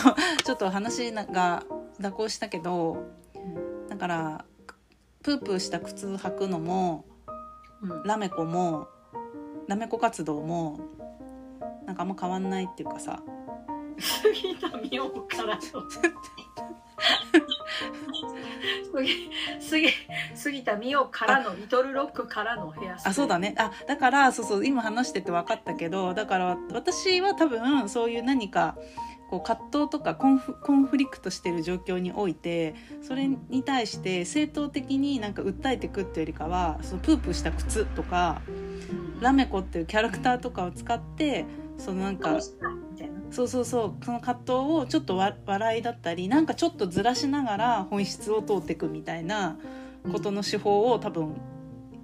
[0.45, 1.63] ちょっと話が
[2.01, 3.05] 蛇行したけど
[3.91, 4.45] だから
[5.23, 7.12] プープーした靴履くのもうん
[8.05, 8.89] ラメコも
[9.69, 10.81] ラメコ活動も
[11.87, 13.23] なんかあんま変わんないっていうかさ。
[13.99, 15.61] 杉田美桜からの。
[18.93, 19.89] 杉杉
[20.35, 23.55] 杉田美桜からのリトルロックからのヘアスタイルあそうだね。
[23.59, 28.77] あだからそうそう今話してて分かったけどだから私は多分そういう何か
[29.33, 41.47] こう葛藤とかコンフコンフリクトしてる状況においてそれに対して正当的になんか訴えていくっていうよりかはそのプープーした靴とかうんラメコっていうキャラクターとかを使って
[41.79, 42.41] そのなんか
[43.31, 49.57] そうそうそうその葛藤をちょっとわ笑いだったりなんかちょっとずらしながら本質を通っていくみたいな
[50.13, 51.41] ことの手法を多分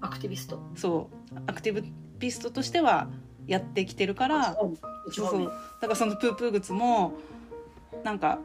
[0.00, 0.62] アクティビスト。
[0.76, 3.08] そうアクティビストとしては
[3.46, 4.56] やってきてるから
[5.10, 5.44] そうそう。
[5.46, 7.12] だからそのプープー靴も
[8.04, 8.38] なんか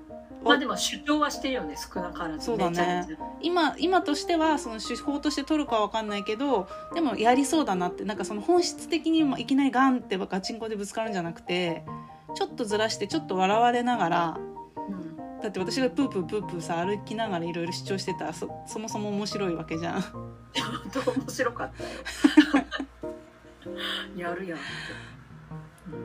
[0.44, 2.46] まあでも主張はしてるよね少なからず。
[2.46, 3.08] そうだね。
[3.42, 8.04] 今今としてはその手法として取るかは分かんないけどでもやりそうだなって。
[8.04, 11.86] なんかその本質的にもいきなりガンってガチンコでぶつかるんじゃなくて
[12.36, 14.38] ちょっとずらしてちょっと笑われながら
[14.90, 15.42] うん。
[15.42, 20.02] だって私がプープープープーさ歩きながらいろいろ主張してたらそそもそも面白いわけじゃん。
[20.02, 21.84] ちょっと面白かった
[22.60, 22.66] よ。
[24.18, 24.68] やるやんって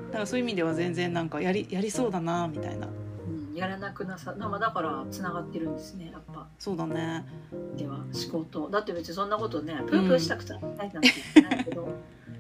[0.09, 2.87] だからそういう意味では全然なんかやりやりそうだなみたいな。
[2.87, 3.09] うん
[3.55, 6.47] やらなくなさまあだからつながってるんですねやっぱ。
[6.59, 7.25] そうだね。
[7.77, 11.03] では思考とだって別にそんなことねプープーしたくてないなんて言っ
[11.35, 11.88] てないけど、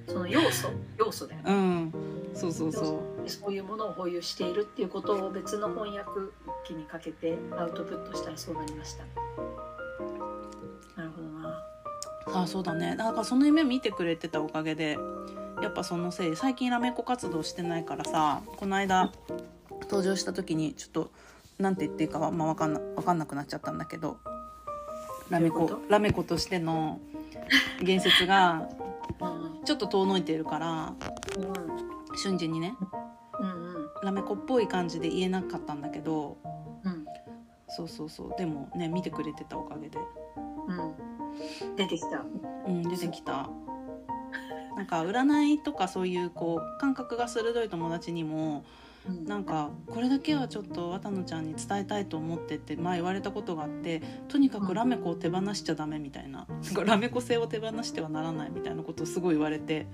[0.06, 1.52] その要素要素だよね。
[1.52, 1.92] うん。
[2.34, 6.10] そうそうそそういうものを保有しているっていうことを別の翻訳
[6.64, 9.04] 機にかけてアウトプットしたらそうなりました。
[10.96, 11.48] なるほどな。
[11.48, 12.94] うあそうだね。
[12.96, 14.96] だからその夢見てくれてたおかげで
[15.62, 19.12] やっぱそのせい最近ラメコ活動してないからさこの間
[19.82, 21.10] 登場した時にちょっと
[21.58, 24.18] なんて言っていいかは、まあ、分かんな分かんなくなっちゃったんだけど
[25.28, 27.00] ラメコどういうこラメコとしての
[27.82, 28.68] 言説が
[29.20, 29.64] うん。
[29.64, 30.94] ちょっと遠のいてるから
[31.36, 32.74] うん瞬時にね
[33.40, 33.88] うんうん。
[34.02, 36.38] ラメコっぽい感じで言えなかったんだけど
[36.84, 37.04] うん。
[37.68, 38.34] そうそうそう。
[38.38, 39.98] でもね見てくれてたおかげで、
[40.68, 41.76] うん。
[41.76, 42.24] 出てきた。
[42.66, 43.48] うん、出てきた
[44.78, 48.64] なんか占いとかそういうこう感覚が鋭い友達にも
[49.08, 49.24] うん。
[49.24, 59.86] なんかこれだけはちょっと綿野ちゃんに伝えたいと思ってって前言われたことがあってとにかくラメコを手放しちゃダメみたいななんかラメコ性を手放してはならないみたいなことをすごい言われて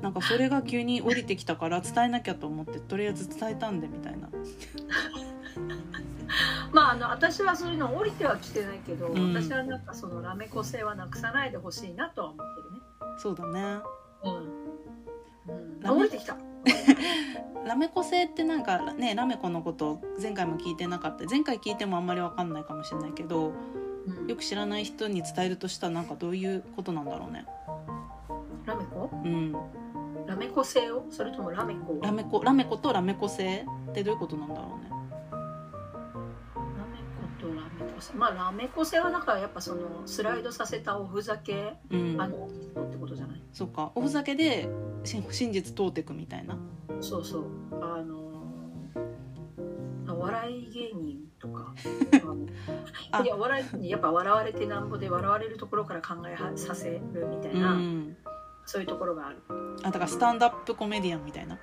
[0.00, 4.28] なんかそれが急に降りてきたから伝えなきゃと思ってとりあえず伝えたんでみたいな。
[6.72, 9.32] まああの私はそういうの降りてはきてないけど、うん。
[9.32, 12.53] 私はなんかそのラメコ性はなくさないでほしいなとは思ってるね
[13.18, 13.78] そうだね。
[14.24, 14.34] うん、
[15.48, 16.36] うん、ラメ降りてきた。
[17.66, 21.24] ラメコ性ってなんかねラメコのこと前回も聞いてなかった。
[21.24, 23.52] 前回聞いてもあんまり分かんないかもしれないけど
[24.06, 24.26] うん。
[24.26, 27.46] よく知らない人に伝えるとしたらなんかどういうことなんだろうね。
[28.66, 29.10] ラメコ？
[29.12, 29.52] うん。
[30.26, 31.04] ラメコ性を？
[31.10, 32.00] それともラメコを？
[32.02, 34.90] ラメコラメコとラメコ性ってどういうことなんだろうね
[37.94, 42.20] コとラメコ性まあラメコ性はだからやっぱそのスライドさせたおふざけうん。
[42.20, 43.42] あの人ってことじゃない？
[43.52, 43.92] そっか。
[43.94, 44.68] おふざけで
[45.04, 46.56] し真実通ってくみたいな。
[47.00, 47.44] そうそう。
[47.82, 48.24] あの
[50.08, 51.74] お笑い芸人とか。
[53.22, 58.16] いやお笑いやっぱ笑われてなんぼで笑われるところから考えはさせるみたいうな、ん。
[58.64, 59.38] そういうところがある。
[59.82, 61.58] あだからスタンドアップコメディアンみたいな。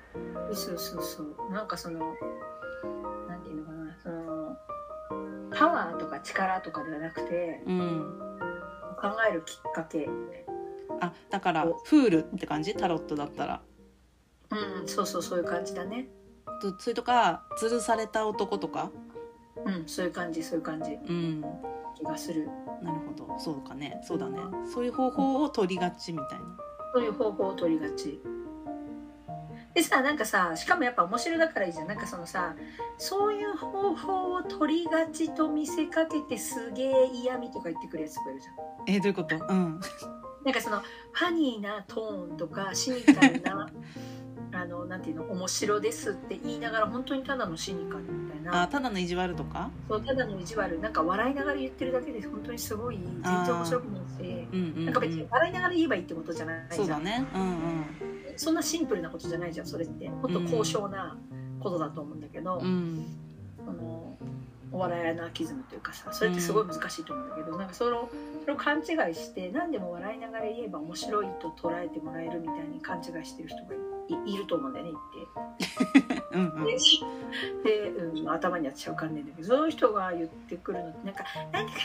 [0.52, 1.52] そうそうそう。
[1.52, 1.98] なんかその
[3.28, 3.96] なんていうのかな。
[4.02, 4.21] その
[5.62, 8.18] パワーとか力とかではなくてうん
[9.00, 10.08] 考えるきっかけ。
[11.00, 12.74] あだからフールって感じ？
[12.74, 13.62] タロットだったら。
[14.50, 16.08] うんそうそうそういう感じだね。
[16.60, 18.90] とそれとか吊るされた男とか？
[19.64, 20.94] うんそういう感じそういう感じ。
[20.94, 21.44] うん。
[21.96, 22.48] 気がする。
[22.82, 23.38] なるほど。
[23.38, 24.00] そうかね。
[24.02, 24.40] そうだね。
[24.72, 26.44] そういう方法を取りがちみたいな。
[26.92, 28.20] そういう方法を取りがち
[29.74, 31.88] でさなんかさしかもやっぱ面白いだからいいじゃん。
[31.88, 32.54] なんかそのさ
[32.98, 38.54] そういう方法を取りがちと見せかけてすげえ嫌味とか言ってくるやつとかいるじゃん。
[38.86, 39.36] えーどういうこと？
[39.36, 39.80] うん。
[40.44, 40.80] なんかその
[41.12, 43.68] ファニーなトーンとか シニカルな
[44.54, 49.70] あのなんていうの面白ですって言いながら本当にただのシニカルみたいあなただの意地悪とか？
[49.88, 50.78] そうただの意地悪。
[50.80, 56.84] なんか笑いながら言ってるだけで本当にすごい全然面白くないしうんうん、なんか別にうん、笑いながら言えばいいってことじゃないじゃん。
[56.84, 57.24] そうだね。
[57.34, 57.84] うんうん
[58.36, 60.08] そんなシンプルなことじゃないじゃんそれって。
[60.08, 61.16] もっと高尚な
[61.60, 63.06] ことだと思うんだけど、うん。
[63.66, 64.16] あの
[64.72, 68.08] お笑いアナーキズムというかさそれってすごい難しいと思うんだけど、なんかその
[68.40, 73.74] それを勘違いして何でも笑いながら言えば面白いと捉えてもらえるみたいに勘違いしてる人が
[74.26, 74.92] いいると思うんだよね
[76.32, 76.78] うんうん言っ
[77.62, 77.68] て。
[77.68, 81.78] で、うん、頭には私は分かんないんだけどその人が言ってくるのってなんか「なんでか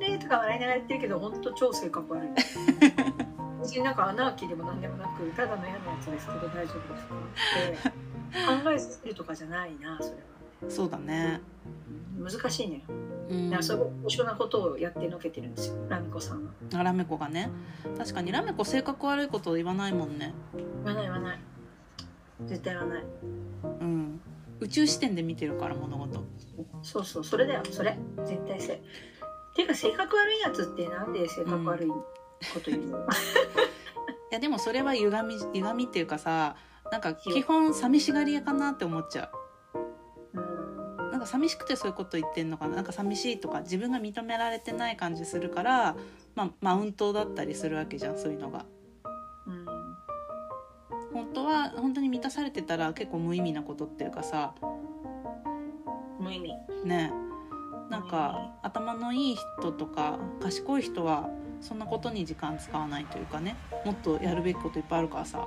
[0.00, 2.28] ねねとか笑いながら言ってるけど本当超性格悪い。
[3.60, 7.92] 別になんかアナーキーでも何でもなくただの嫌なやつですけど大丈夫ですかっ
[8.32, 10.70] て 考えさせるとかじゃないなそれは。
[10.70, 11.40] そうだね
[12.18, 12.84] 難しいね。
[13.28, 16.52] うんだからそういう高尚なことをやってのけてるんですよラミコさんは。
[16.74, 17.50] あラメコがね
[17.96, 20.34] 確かにラメコ性格悪いこと言わないもんね
[20.84, 21.38] 言わない言わない。
[22.46, 23.04] 絶対言わない。
[23.80, 24.20] うん
[24.60, 26.22] 宇宙視点で見てるから物事
[26.82, 28.74] そうそうそれだよそれ絶対せ。
[28.74, 28.78] っ
[29.54, 31.90] ていうか性格悪いやつってなんで性格悪い
[32.54, 33.04] こと言うの、 い
[34.30, 36.56] やでもそれは歪み歪みっていうかさ
[36.90, 39.40] なんか基本寂しがり屋かなって思っちゃう。
[41.10, 42.76] なんか寂しくてそういうこと言ってんのかな？
[42.76, 45.96] なんか寂しいとか自分が認められてない感じするから、
[46.34, 48.64] まあ、マウントだったりするわけじゃんそういうのが。
[49.46, 49.66] うん。
[51.12, 54.54] 本当は本当に満たされてたら結構無意味なことっていうかさ。
[56.18, 56.54] 無意味。
[56.84, 57.12] ね。
[57.90, 61.28] なんか頭のいい人とか賢い人は
[61.60, 65.46] そんなことに時間使わないというかねもっとやるべきこといっぱいあるからさ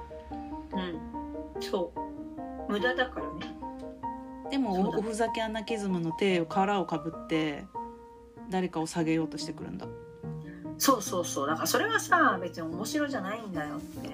[0.74, 1.62] うん。
[1.62, 2.72] そう。
[2.72, 3.56] 無駄だからね。
[4.50, 7.66] でもおおふざけアナキズムの手を殻をかぶって
[8.50, 9.88] 誰かを下げようとしてくるんだ
[10.78, 11.48] そうそうそう。
[11.48, 14.10] だからそれはさ別に面白じゃないんだよって。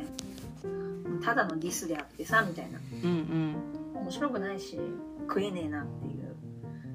[1.24, 2.80] ただのディスであってさみたいな。
[3.04, 3.56] うん
[3.96, 4.80] 面白くないし
[5.28, 6.36] 食えねえなっていう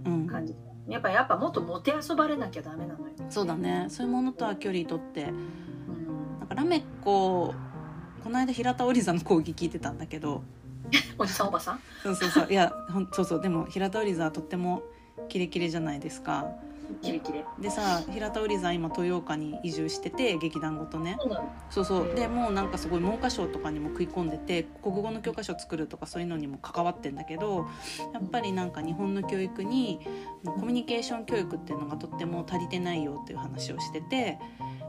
[0.06, 0.54] うんうん感じ。
[0.88, 3.14] やっぱやっぱもっともてあそばれなきゃダメなのよ。
[3.30, 3.86] そうだね。
[3.88, 5.24] そういうものとは距離取って。
[5.24, 6.38] うん。
[6.40, 7.54] なんかラメッコ
[8.22, 10.42] この間平田織座の講義聞いてたんだけど。
[11.18, 11.80] おじさんおばさん？
[12.02, 12.46] そうそうそう。
[12.50, 13.40] いやほんそうそう。
[13.40, 14.82] でも平田織座はとっても
[15.28, 16.46] キレキレじゃないですか
[17.02, 17.44] キレキレ。
[17.60, 21.18] でさ平田織座今豊岡に移住してて劇団ごとね。
[21.70, 22.14] そうそう。
[22.14, 27.66] でもうなんかすごい文科省とかにも食い込んでて国語の教科書作るとかそういうのにも関わってんだけど
[28.12, 30.00] やっぱりなんか日本の教育に
[30.44, 34.38] コミュニケーション教育っていうのがとっても足りてないよっていう話をしてて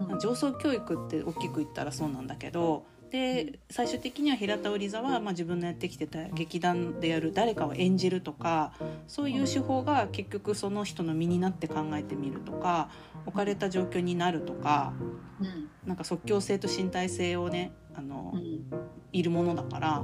[0.10, 0.20] うん。
[0.20, 8.74] 上層教育って大きく言ったらそうなんだけどで最終的には平田織座は、まあ、自分のやってきてた劇団でやる誰かを演じるとか
[9.08, 12.90] そういう手法が結局その人の身になって考えてみるとか
[13.26, 14.94] 置かれた状況になるとか
[15.40, 15.70] うん。
[15.88, 18.66] なんか即興性と身体性をねあのうん。
[19.14, 20.04] いるものだから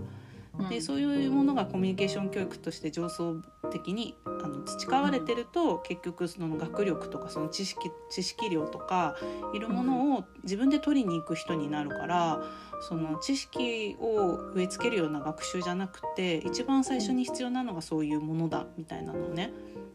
[0.57, 0.69] うん。
[0.69, 3.41] でそういうものがコミュニケーション教育として上層
[3.73, 9.17] 的にあの培われてると結局その学力とかその知識知識量とか
[9.53, 12.43] いるものを自分で取りに行く人になるから
[12.81, 19.51] その知識を植え付けるような学習じゃなくて一番最初に必要なのがそういうものだみたいなのをね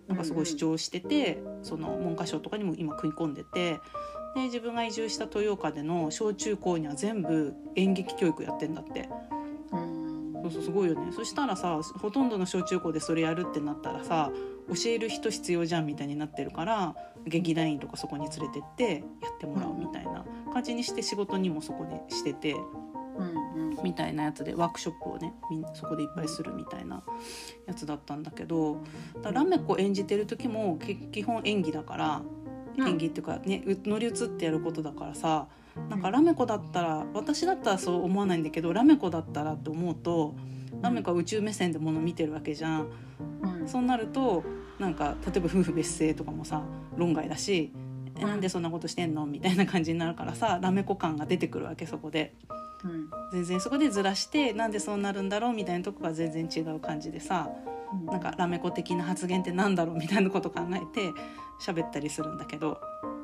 [0.06, 3.80] なんかすごい主張しててその文科省とかにも今食い込んでて。
[4.36, 9.08] で自分が移住した豊岡での小中高には全部演劇教育やってんだって
[9.72, 14.30] うんそうそうすごいよねそしたらさほとんどの小中高でそれやるってなったらさ
[14.68, 16.94] 教える人必要じゃんみたいになってるから
[17.26, 22.54] 劇団員とかそこに連れてってやってもらうみたいな感じにして仕事にもそこでしてて
[23.16, 23.76] うんうん。
[23.82, 27.02] みたいなやつでワークショップをねみんなそこでいっぱいするみたいな
[27.66, 28.78] やつだったんだけど
[29.22, 32.22] だラメコ演じてる時もけ基本演技だから
[32.76, 32.88] うん。
[32.88, 35.46] 演技っていうかねう乗り移ってやることだからさ
[35.90, 40.34] なんかラメコだったら私だったらそう思わないんだけどラメコだったらって思うと
[40.82, 42.88] ラメコは宇宙目線でもの見てるわけじゃん。
[43.42, 44.44] うんそうなると
[44.78, 46.62] なんか例えば夫婦別姓とかもさ
[46.96, 47.72] 論外だし
[48.18, 52.34] えなんでそんなことしてんのみたいな感じになるからさラメコ感が出てくるわけそこで。
[52.84, 53.10] うん。
[53.32, 57.48] 全然そこでずらしてなんでそうなるんだろうみたいなとこが全然違う感じでさ
[58.04, 61.10] なんかラメコ的な発言ってなんだろうみたいなこと考えて
[61.60, 63.15] 喋ったりするんだけど、うん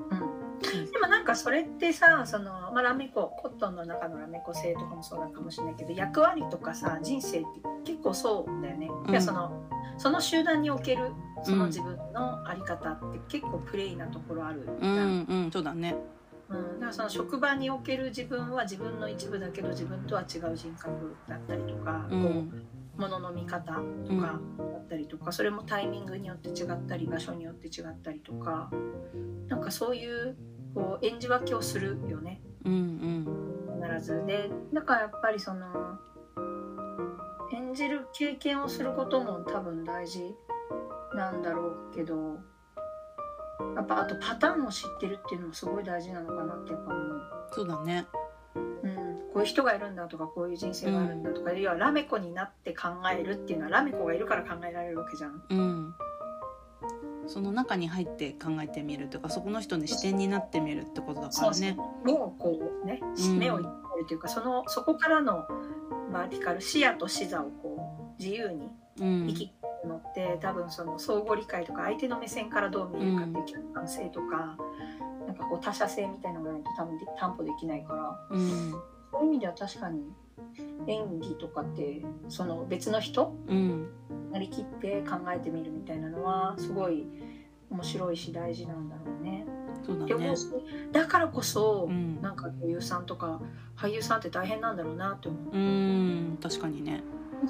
[0.62, 7.46] でもなんかそれってさその、まあ、ラメココットンの中のラメコ性とかもそうなのかもしれないけど役割とかさ人生って
[7.84, 8.88] 結構そうだよね。
[9.08, 15.20] いやそのその集団におけるその自分の在り方って結構プレイなところあるじうゃん。
[15.20, 15.94] んうんそうだね。
[16.48, 22.22] うん、だからその職場における自分は自分の一部だけど自分とは違う人格だったりとか、こうん。
[22.22, 22.28] う
[22.96, 23.72] 物の見方
[24.06, 28.70] とかだったりとか、それもタイミングによって違ったり場所によって違ったりとか
[29.48, 30.36] なんかそういう
[30.74, 32.40] こう演じ分けをするよね。
[32.64, 33.82] うんうん。
[33.82, 34.24] 必ず。
[34.26, 35.98] でだからやっぱりその
[37.52, 40.34] 演じる経験をすることも多分大事
[41.14, 42.38] なんだろうけど
[43.76, 47.22] やっぱあとパターンを知ってるっていうのもすごい大事なのかなってやっぱ思う。
[47.52, 48.06] そうだね。
[48.12, 48.20] うん、
[49.32, 55.42] こういう人がいるんだとかこういう人生があるんだとか、要はラメ子になって考えるっていうのはラメ子がいるから考えられるわけじゃん。
[55.48, 55.94] うん。
[57.26, 61.76] その中に入って考えてみるとかそこの人の視点になってみるってことだからね。
[62.04, 63.38] 目をこうねうん。
[63.38, 65.46] 目を入れるというか、そのそこからの
[66.12, 69.26] バーティカル視野と視座をこう自由にうん。
[69.28, 74.58] 生きてるのって、多分その相互理解とか相手の目線からどう見えるかっていう客観性とか、
[75.26, 78.20] なんかこう他者性みたいなのがないと多分で担保できないから。
[78.30, 80.02] うんそういう意味では確かに
[80.86, 83.88] 演技とかってその別の人うん。
[84.32, 87.06] なりきって考えてみるみたいなのはすごい
[87.70, 89.46] 面白いし大事なんだろうね。
[89.84, 90.34] そうだね。
[90.92, 92.20] だからこそ、うん。
[92.22, 93.40] なんか女優さんとか
[93.76, 95.56] 俳優さんって大変なんだろうなって思う。
[95.56, 96.38] うん。
[96.42, 97.02] 確かにね。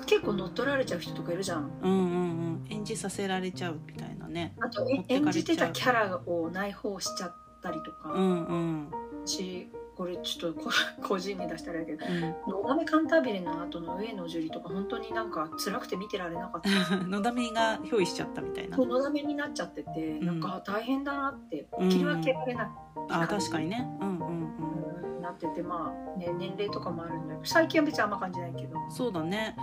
[0.07, 1.71] 結構乗っ取られちゃう人とかいるじゃん。
[1.83, 2.67] うんうんうん。
[2.71, 4.55] 演じさせられちゃうみたいなね。
[4.61, 9.27] あと演じてたキャラを内包しちゃったりとうか、んうん。
[9.27, 10.71] しこれちょっとこ
[11.03, 12.21] 個人に出したらやけどうん
[12.63, 16.97] 「のだめカンタービレ」の後の上野樹里とか本当になんか辛くて見てられなかった。
[17.05, 18.77] のだめが憑依しちゃったみたいな。
[18.77, 20.25] そうのだめになっちゃってて、ん。
[20.25, 22.73] なんか大変だなってうん切り分けられな
[23.11, 23.87] あ確かにね。
[24.01, 24.57] うんうんうん。
[24.67, 24.83] うん
[25.23, 28.77] なっててまあ、ね、年齢とかもあるんだけど最近は別にあんま感じないけど。
[28.91, 29.57] そうだね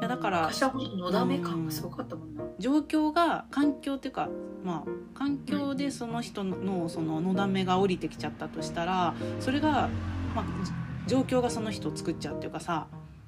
[0.00, 0.50] いやだから
[0.96, 4.28] のだめ感がすごかったもんな、状況が環境っていうか
[4.64, 9.88] まあ環境でその人のそののだめが降りてきちゃったとしたらそれが、
[10.34, 10.72] まあ、じ
[11.14, 12.86] 状況がその人を作っちゃうっていうかさ。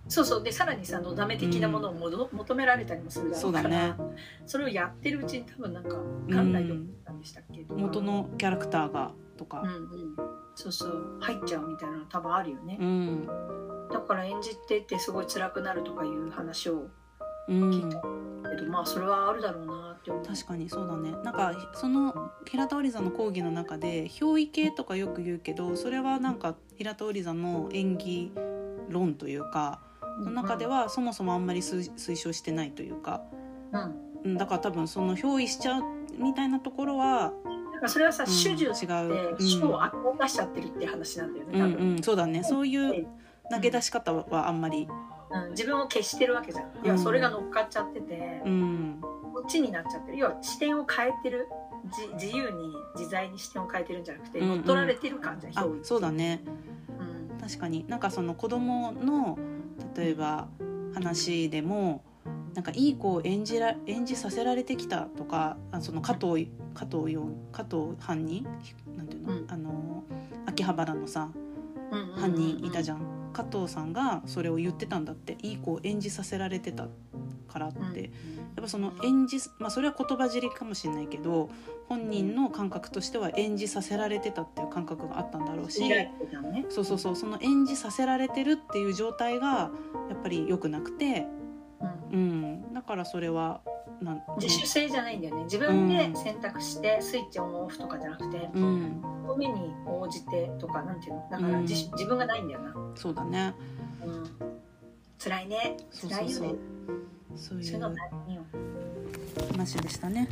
[0.08, 0.42] そうそう。
[0.42, 3.94] でさらにさのだめ的なものをもど、求められたりもするだろうからそうだね。
[4.46, 5.96] それをやってるうちに多分なんか
[6.28, 7.64] 元来どうなんでしたっけ？
[7.64, 7.80] とか。
[7.80, 9.62] 元のキャラクターがとか。
[9.62, 10.16] うんうん。
[10.54, 11.18] そうそう。
[11.20, 12.78] 入っちゃうみたいなの多分あるよね。
[12.80, 13.28] う、ん
[13.92, 16.88] だから演じててすごい辛くなるとかいう話を
[17.48, 17.70] うん。
[17.70, 20.24] 聞いたけど、まあそれはあるだろうなって思う。
[20.24, 21.12] 確かにそうだね。
[21.22, 28.32] なんかその平田織座の講義の中で憑依系とかよく言うけどそれはなんか平田織座の演技
[28.88, 29.80] 論というか
[30.20, 33.22] の中ではそもそもあんまり推推奨してないというか、
[33.72, 33.94] うん。
[34.24, 35.82] うん、だから多分その憑依しちゃう
[36.18, 37.32] みたいなところは、
[37.76, 39.36] だからそれはさ、うん主従違う。
[39.36, 42.42] で書を悪を出しちゃってるって話なんだよね多分、うんうん、そうだね。
[42.42, 43.06] そういう
[43.50, 44.88] 投げ出し方はあんまり、
[45.30, 45.50] うん。
[45.50, 46.70] 自分を消してるわけじゃん。
[46.82, 50.18] 要はそれが乗っかっちゃってて、うん、こっちになっちゃってる。
[50.18, 51.48] 要は視点を変えてる。
[51.88, 54.56] じ自由に自在に視点を変えてるんじゃなくて、うんうん。
[54.56, 55.88] 乗っ取られてる感じゃんあ表現。
[55.88, 56.42] そうだね。
[56.98, 57.38] うん。
[57.38, 57.84] 確かに。
[57.88, 59.38] なんかその子供の
[59.94, 60.48] 例えば
[60.94, 62.02] 話でも
[62.54, 68.46] なんかいい子を演じら演じさせられてきたとかあその加藤加藤よ加藤犯人
[68.96, 69.46] なんていうの、うん。
[69.48, 70.04] あの
[70.46, 71.30] 秋葉原のさ
[71.92, 72.98] うんうんうんうん犯人いたじゃん、
[73.36, 76.88] 加藤さんがそれを言ってたんだっていい子を演じさせられてた
[77.52, 77.92] からって、うん。
[77.92, 78.08] やっ
[78.62, 81.50] ぱその演じまあそれは言葉尻かもしれないけど
[81.86, 85.82] 本人の感覚としては演じさせられてたっていう感覚があったんだろうし、
[86.70, 89.70] そうそうそうその演じさせられてるっていう状態が
[90.08, 91.26] やっぱり良くなくて、
[92.12, 92.18] うん。
[92.18, 92.22] う
[92.70, 93.60] ん、だからそれは
[94.02, 95.44] なん自主性じゃないんだよね。
[95.44, 99.02] 自分で選択してスイッチオンオフとかじゃなくてうん。
[99.36, 101.28] 目に応じてとかなんていうの？
[101.30, 101.92] だから自,、うん。
[101.92, 103.54] 自分がないんだよな、そうだね。
[104.04, 104.24] うん、
[105.18, 105.76] 辛いね。
[105.90, 106.54] 辛いよね。
[107.36, 107.94] そういそうの
[109.52, 110.28] 話でしたね。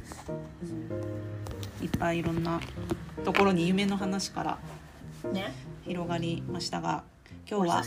[1.81, 2.61] ういっぱいいろんな
[3.25, 4.59] ところに夢の話から
[5.85, 7.05] 広がりましたが
[7.51, 7.85] 今日は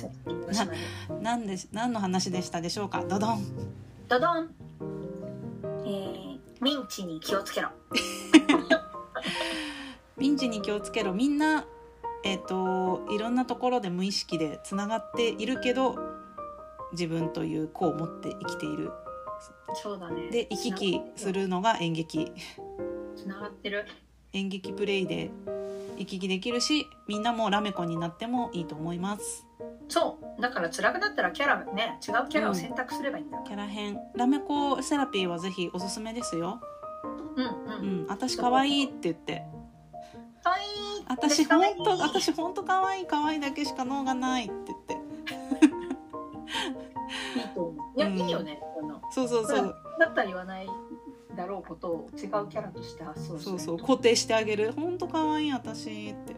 [1.21, 3.03] 何で何の話でしたでしょうか？
[3.07, 3.43] ドドン。
[4.07, 4.49] ドドン。
[4.61, 7.69] えー、ミンチに気をつけろ。
[10.19, 11.13] ピンチに気をつけろ。
[11.13, 11.65] みんな
[12.23, 15.95] えっ、といろんなところで無意識でつながっているけど
[16.91, 18.91] 自分という子を持って生きている。
[19.75, 20.29] そうだね。
[20.29, 22.31] で行き来するのが演劇。
[23.15, 23.85] つながってる。
[24.33, 25.31] 演劇プレイで
[25.97, 29.46] 行き来できるしみんなもラメコになってもいいと思います
[29.89, 30.41] そう。
[30.41, 33.97] だから辛くなったらキャラね違うキャラを選択すればいいんだキャラ編。
[34.15, 36.59] ラメコセラピーはぜひおすすめですよ。
[37.35, 39.43] うんううん、ん私可愛いって言って。
[40.43, 40.61] かわい。
[40.61, 41.75] い私可愛い。
[41.75, 43.05] 本当私本当可愛い。
[43.05, 44.93] 可愛いだけしか脳がないって言って。
[47.39, 47.97] いいと思う。
[47.97, 48.19] いや、うん。
[48.19, 49.01] いいよねあの。
[49.11, 49.75] そうそうそう。
[49.99, 50.67] だったら言わない
[51.35, 53.77] だろうことを違うキャラとして発想そうそう。
[53.79, 54.73] こ固定してあげる。
[54.73, 56.35] 本当可愛い私って。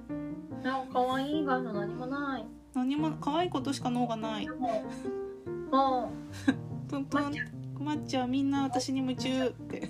[0.63, 4.83] なんか可愛いがの何もない何も可愛いことしか脳がないでも
[5.71, 6.11] も
[6.87, 7.33] トントン
[7.77, 9.89] 困っちゃうみんな私に夢中ってう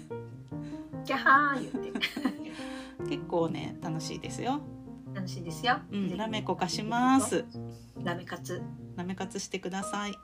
[1.05, 1.99] キャハー言って
[3.09, 4.61] 結構ね楽しいですよ
[5.13, 5.79] 楽しいですよ。
[5.91, 7.43] うん、ラメコ化します。
[8.03, 8.61] ラメ活。
[8.95, 10.11] ラメ活してください。
[10.11, 10.17] よ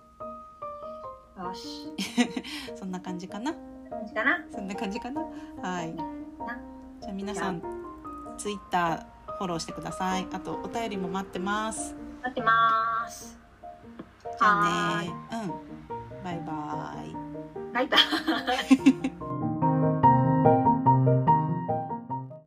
[1.56, 1.91] し。
[2.78, 3.56] そんな感じかな？
[4.51, 5.22] そんな感じかな？
[5.62, 5.95] はい。
[5.95, 6.06] な
[7.01, 7.64] じゃあ皆さん、
[8.38, 10.28] ツイッターフォローしてください。
[10.32, 11.95] あとお便りも待ってます。
[12.26, 13.38] 待ってます。
[14.23, 15.13] じゃあね。
[15.32, 16.23] うん。
[16.23, 17.13] バイバイ。
[17.71, 18.95] バイバイ。